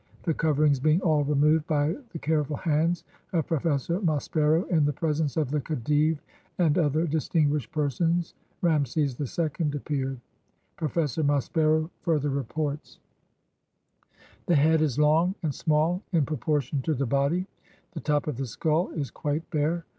The 0.23 0.33
coverings 0.33 0.79
being 0.79 0.99
all 1.01 1.23
removed 1.23 1.67
by 1.67 1.95
the 2.11 2.17
careful 2.17 2.55
hands 2.55 3.03
of 3.33 3.45
Professor 3.45 3.99
Maspero, 3.99 4.63
in 4.71 4.83
the 4.83 4.91
presence 4.91 5.37
of 5.37 5.51
the 5.51 5.61
Khedive 5.61 6.17
and 6.57 6.75
other 6.79 7.05
distinguished 7.05 7.71
persons, 7.71 8.33
Rameses 8.63 9.19
II 9.37 9.51
appeared. 9.75 10.19
Professor 10.75 11.23
Maspero 11.23 11.91
fur 11.99 12.17
ther 12.17 12.29
reports:— 12.31 12.97
"The 14.47 14.55
head 14.55 14.81
is 14.81 14.97
long 14.97 15.35
and 15.43 15.53
small 15.53 16.01
in 16.13 16.25
proportion 16.25 16.81
to 16.81 16.95
the 16.95 17.05
body. 17.05 17.45
The 17.91 17.99
top 17.99 18.25
of 18.25 18.37
the 18.37 18.47
skull 18.47 18.89
is 18.93 19.11
quite 19.11 19.47
bare. 19.51 19.85